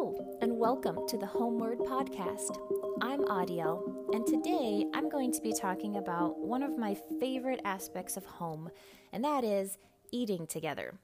[0.00, 2.56] Hello, and welcome to the Homeward Podcast.
[3.02, 8.16] I'm Audiel, and today I'm going to be talking about one of my favorite aspects
[8.16, 8.70] of home,
[9.12, 9.76] and that is
[10.12, 10.94] eating together.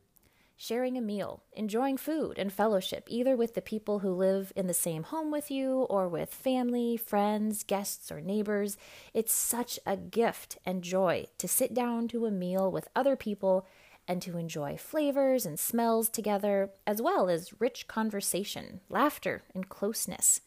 [0.56, 4.72] Sharing a meal, enjoying food and fellowship, either with the people who live in the
[4.72, 8.76] same home with you or with family, friends, guests, or neighbors.
[9.12, 13.66] It's such a gift and joy to sit down to a meal with other people
[14.06, 20.40] and to enjoy flavors and smells together, as well as rich conversation, laughter, and closeness.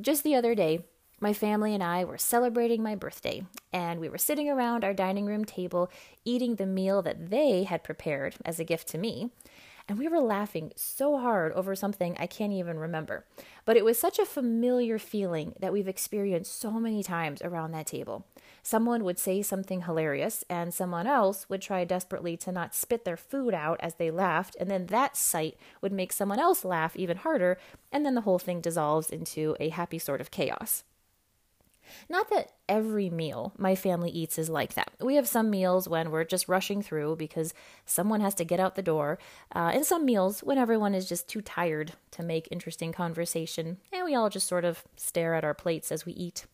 [0.00, 0.84] Just the other day,
[1.20, 5.26] my family and I were celebrating my birthday, and we were sitting around our dining
[5.26, 5.90] room table
[6.24, 9.30] eating the meal that they had prepared as a gift to me
[9.88, 13.24] and we were laughing so hard over something I can't even remember.
[13.64, 17.86] But it was such a familiar feeling that we've experienced so many times around that
[17.86, 18.26] table.
[18.62, 23.16] Someone would say something hilarious, and someone else would try desperately to not spit their
[23.16, 27.18] food out as they laughed, and then that sight would make someone else laugh even
[27.18, 27.58] harder,
[27.90, 30.84] and then the whole thing dissolves into a happy sort of chaos.
[32.08, 34.92] Not that every meal my family eats is like that.
[35.00, 38.74] We have some meals when we're just rushing through because someone has to get out
[38.74, 39.18] the door,
[39.54, 44.04] uh, and some meals when everyone is just too tired to make interesting conversation, and
[44.04, 46.46] we all just sort of stare at our plates as we eat.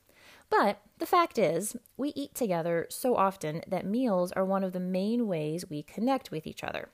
[0.51, 4.81] But the fact is, we eat together so often that meals are one of the
[4.81, 6.89] main ways we connect with each other.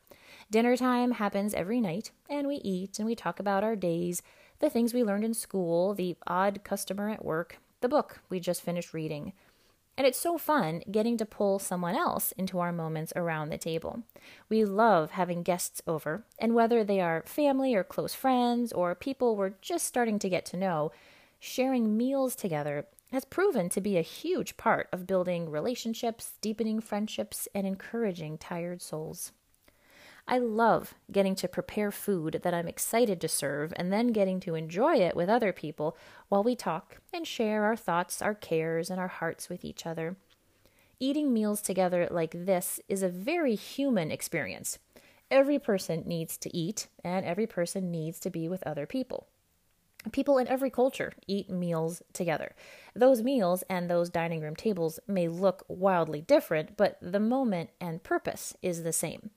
[0.51, 4.23] Dinner time happens every night, and we eat and we talk about our days,
[4.59, 8.63] the things we learned in school, the odd customer at work, the book we just
[8.63, 9.35] finished reading.
[9.99, 14.05] And it's so fun getting to pull someone else into our moments around the table.
[14.49, 19.37] We love having guests over, and whether they are family or close friends or people
[19.37, 20.93] we're just starting to get to know,
[21.39, 27.49] sharing meals together has proven to be a huge part of building relationships, deepening friendships,
[27.55, 29.33] and encouraging tired souls.
[30.27, 34.55] I love getting to prepare food that I'm excited to serve and then getting to
[34.55, 35.97] enjoy it with other people
[36.29, 40.17] while we talk and share our thoughts, our cares, and our hearts with each other.
[40.99, 44.79] Eating meals together like this is a very human experience.
[45.31, 49.27] Every person needs to eat, and every person needs to be with other people.
[50.13, 52.55] People in every culture eat meals together.
[52.95, 58.03] Those meals and those dining room tables may look wildly different, but the moment and
[58.03, 59.31] purpose is the same.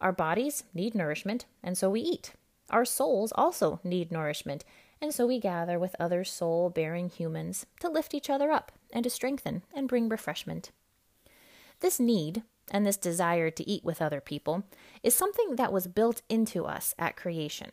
[0.00, 2.34] Our bodies need nourishment, and so we eat.
[2.70, 4.64] Our souls also need nourishment,
[5.00, 9.04] and so we gather with other soul bearing humans to lift each other up and
[9.04, 10.70] to strengthen and bring refreshment.
[11.80, 14.64] This need and this desire to eat with other people
[15.02, 17.70] is something that was built into us at creation.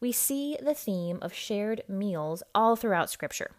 [0.00, 3.52] We see the theme of shared meals all throughout Scripture.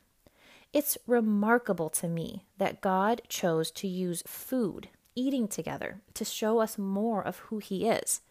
[0.72, 6.78] It's remarkable to me that God chose to use food eating together to show us
[6.78, 8.22] more of who He is.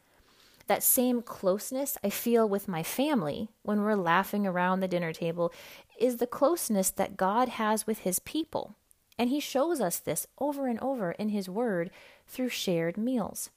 [0.66, 5.52] That same closeness I feel with my family when we're laughing around the dinner table
[5.98, 8.74] is the closeness that God has with His people.
[9.18, 11.90] And He shows us this over and over in His Word
[12.26, 13.50] through shared meals.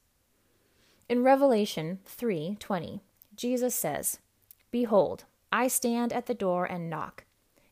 [1.10, 3.02] In Revelation 3:20,
[3.36, 4.20] Jesus says,
[4.72, 7.26] "Behold, I stand at the door and knock.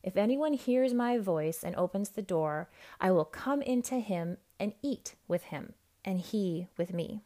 [0.03, 4.73] If anyone hears my voice and opens the door, I will come into him and
[4.81, 7.21] eat with him, and he with me.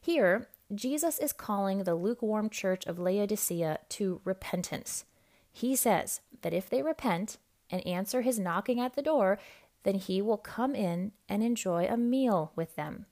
[0.00, 5.04] Here, Jesus is calling the lukewarm church of Laodicea to repentance.
[5.52, 7.38] He says that if they repent
[7.70, 9.38] and answer his knocking at the door,
[9.82, 13.06] then he will come in and enjoy a meal with them.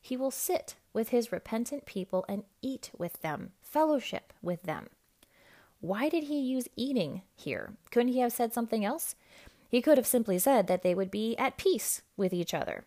[0.00, 4.88] He will sit with his repentant people and eat with them, fellowship with them.
[5.80, 7.74] Why did he use eating here?
[7.90, 9.14] Couldn't he have said something else?
[9.72, 12.84] He could have simply said that they would be at peace with each other.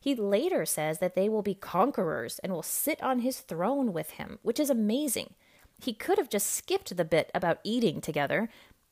[0.00, 4.10] He later says that they will be conquerors and will sit on his throne with
[4.10, 5.34] him, which is amazing.
[5.80, 8.48] He could have just skipped the bit about eating together,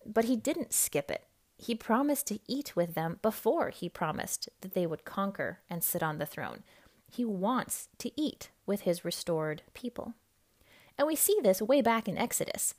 [0.07, 1.25] but he didn't skip it.
[1.59, 6.05] He promised to eat with them before he promised that they would conquer and sit
[6.05, 6.63] on the throne.
[7.11, 10.15] He wants to eat with his restored people.
[10.97, 12.75] And we see this way back in Exodus.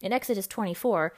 [0.00, 1.12] In Exodus 24,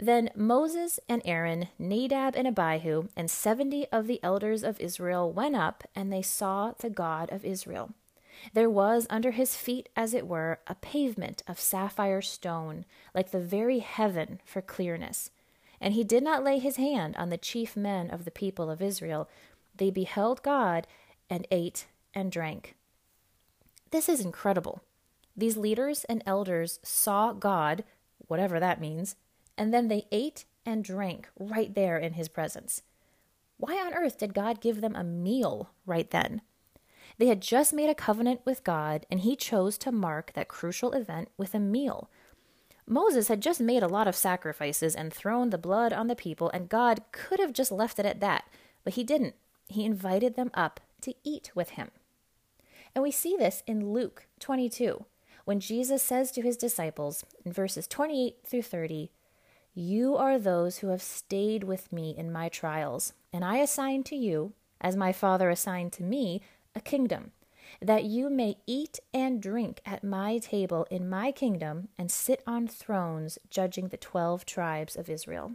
[0.00, 5.56] then Moses and Aaron, Nadab and Abihu, and seventy of the elders of Israel went
[5.56, 7.90] up, and they saw the God of Israel.
[8.54, 13.40] There was under his feet, as it were, a pavement of sapphire stone, like the
[13.40, 15.30] very heaven for clearness.
[15.80, 18.80] And he did not lay his hand on the chief men of the people of
[18.80, 19.28] Israel.
[19.76, 20.86] They beheld God
[21.28, 22.74] and ate and drank.
[23.90, 24.82] This is incredible.
[25.36, 27.84] These leaders and elders saw God,
[28.28, 29.16] whatever that means,
[29.60, 32.80] and then they ate and drank right there in his presence.
[33.58, 36.40] Why on earth did God give them a meal right then?
[37.18, 40.92] They had just made a covenant with God, and he chose to mark that crucial
[40.92, 42.08] event with a meal.
[42.86, 46.50] Moses had just made a lot of sacrifices and thrown the blood on the people,
[46.54, 48.44] and God could have just left it at that,
[48.82, 49.34] but he didn't.
[49.68, 51.90] He invited them up to eat with him.
[52.94, 55.04] And we see this in Luke 22,
[55.44, 59.10] when Jesus says to his disciples in verses 28 through 30,
[59.74, 64.16] You are those who have stayed with me in my trials, and I assign to
[64.16, 66.42] you, as my Father assigned to me,
[66.74, 67.32] a kingdom
[67.80, 72.66] that you may eat and drink at my table in my kingdom and sit on
[72.66, 75.52] thrones judging the twelve tribes of Israel.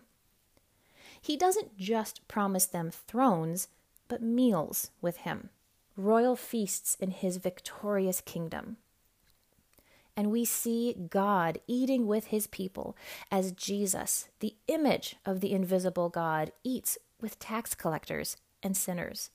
[1.21, 3.67] He doesn't just promise them thrones,
[4.07, 5.49] but meals with him,
[5.97, 8.77] royal feasts in his victorious kingdom.
[10.17, 12.95] And we see God eating with his people
[13.31, 19.29] as Jesus, the image of the invisible God, eats with tax collectors and sinners.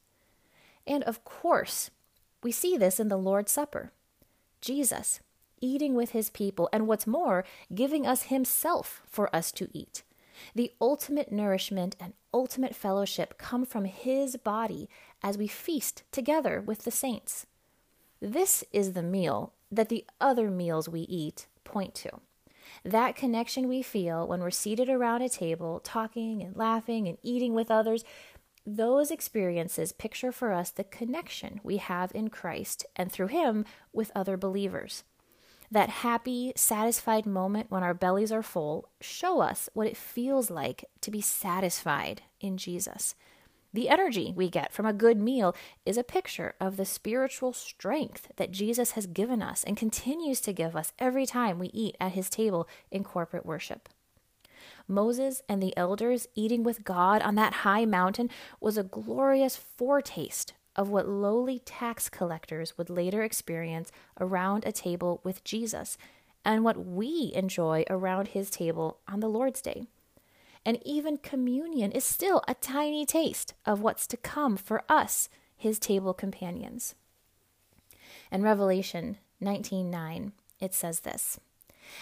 [0.87, 1.91] And of course,
[2.43, 3.93] we see this in the Lord's Supper.
[4.61, 5.21] Jesus
[5.61, 7.45] eating with his people, and what's more,
[7.75, 10.03] giving us himself for us to eat.
[10.55, 14.89] The ultimate nourishment and ultimate fellowship come from his body
[15.23, 17.47] as we feast together with the saints.
[18.21, 22.11] This is the meal that the other meals we eat point to.
[22.85, 27.55] That connection we feel when we're seated around a table, talking and laughing and eating
[27.55, 28.05] with others,
[28.67, 34.13] those experiences picture for us the connection we have in Christ and through Him with
[34.15, 35.05] other believers.
[35.71, 40.85] That happy, satisfied moment when our bellies are full show us what it feels like
[41.01, 43.15] to be satisfied in Jesus.
[43.73, 45.55] The energy we get from a good meal
[45.87, 50.53] is a picture of the spiritual strength that Jesus has given us and continues to
[50.53, 53.89] give us every time we eat at his table in corporate worship.
[54.89, 58.29] Moses and the elders eating with God on that high mountain
[58.61, 65.21] was a glorious foretaste of what lowly tax collectors would later experience around a table
[65.23, 65.97] with Jesus
[66.45, 69.85] and what we enjoy around his table on the Lord's Day.
[70.65, 75.79] And even communion is still a tiny taste of what's to come for us, his
[75.79, 76.95] table companions.
[78.31, 81.41] In Revelation 19:9, it says this: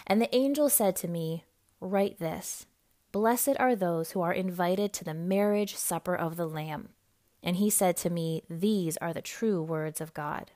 [0.07, 1.45] And the angel said to me,
[1.81, 2.67] Write this
[3.13, 6.91] Blessed are those who are invited to the marriage supper of the Lamb.
[7.43, 10.51] And he said to me, These are the true words of God.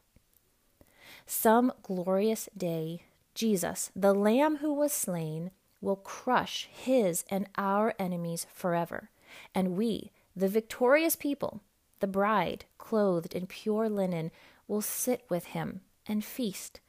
[1.25, 5.52] Some glorious day, Jesus, the Lamb who was slain,
[5.82, 9.11] will crush his and our enemies forever.
[9.55, 11.61] And we, the victorious people,
[12.00, 14.31] the bride, clothed in pure linen,
[14.67, 16.81] will sit with him and feast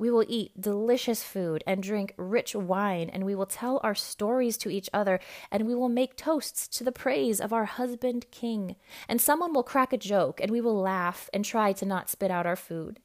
[0.00, 4.56] we will eat delicious food and drink rich wine, and we will tell our stories
[4.56, 5.20] to each other,
[5.50, 8.76] and we will make toasts to the praise of our husband king.
[9.10, 12.30] And someone will crack a joke, and we will laugh and try to not spit
[12.30, 12.98] out our food.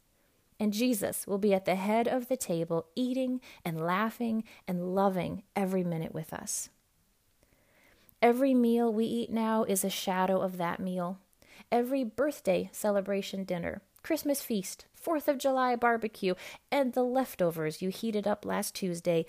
[0.60, 5.44] And Jesus will be at the head of the table, eating and laughing and loving
[5.56, 6.70] every minute with us.
[8.22, 11.20] Every meal we eat now is a shadow of that meal.
[11.72, 16.34] Every birthday celebration dinner, Christmas feast, Fourth of July barbecue,
[16.72, 19.26] and the leftovers you heated up last Tuesday,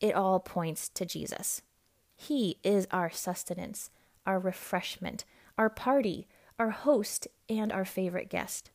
[0.00, 1.62] it all points to Jesus.
[2.16, 3.90] He is our sustenance,
[4.26, 5.24] our refreshment,
[5.56, 6.26] our party,
[6.58, 8.70] our host, and our favorite guest.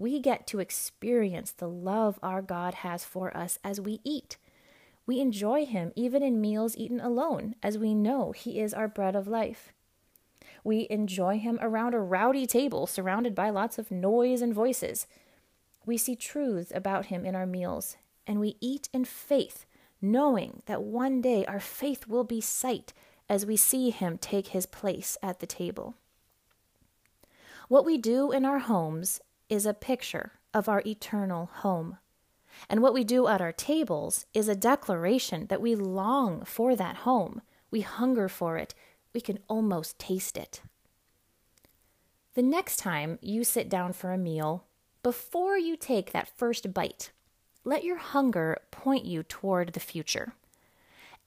[0.00, 4.38] We get to experience the love our God has for us as we eat.
[5.04, 9.14] We enjoy Him even in meals eaten alone, as we know He is our bread
[9.14, 9.74] of life.
[10.64, 15.06] We enjoy Him around a rowdy table surrounded by lots of noise and voices.
[15.84, 19.66] We see truths about him in our meals, and we eat in faith,
[20.00, 22.94] knowing that one day our faith will be sight
[23.28, 25.94] as we see him take his place at the table.
[27.68, 31.98] What we do in our homes is a picture of our eternal home.
[32.68, 36.98] And what we do at our tables is a declaration that we long for that
[36.98, 37.42] home.
[37.70, 38.74] We hunger for it.
[39.12, 40.62] We can almost taste it.
[42.34, 44.64] The next time you sit down for a meal,
[45.02, 47.10] before you take that first bite,
[47.64, 50.34] let your hunger point you toward the future.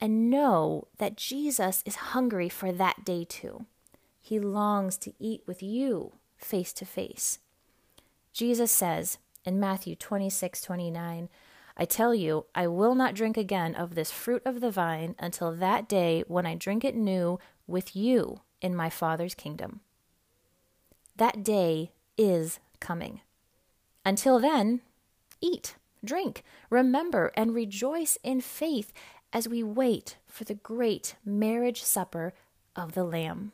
[0.00, 3.66] And know that Jesus is hungry for that day too.
[4.20, 7.38] He longs to eat with you face to face.
[8.34, 11.28] Jesus says in Matthew 26 29,
[11.76, 15.52] I tell you, I will not drink again of this fruit of the vine until
[15.52, 17.38] that day when I drink it new
[17.68, 19.80] with you in my Father's kingdom.
[21.16, 23.20] That day is coming.
[24.04, 24.80] Until then,
[25.40, 28.92] eat, drink, remember, and rejoice in faith
[29.32, 32.34] as we wait for the great marriage supper
[32.74, 33.52] of the Lamb.